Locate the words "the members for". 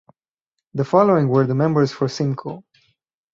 1.45-2.07